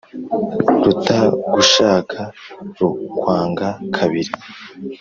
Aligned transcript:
Rutagushaka 0.83 2.19
rukwanga 2.77 3.67
kabiri 3.95 4.31